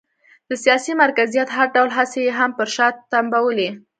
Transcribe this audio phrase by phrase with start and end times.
[0.49, 3.69] د سیاسي مرکزیت هر ډول هڅې یې هم پر شا تمبولې.